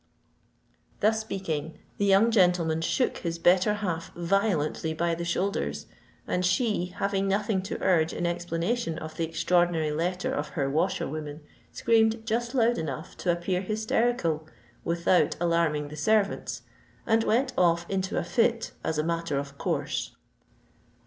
[0.99, 5.85] Thus speaking, the young gentleman shook his better half violently by the shoulders;
[6.25, 11.41] and she, having nothing to urge in explanation of the extraordinary letter of her washerwoman,
[11.71, 14.47] screamed just loud enough to appear hysterical
[14.83, 16.63] without alarming the servants
[17.05, 20.15] and went off into a fit, as a matter of course.